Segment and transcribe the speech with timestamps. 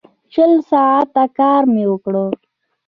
[0.33, 2.13] شل ساعته کار مې وکړ.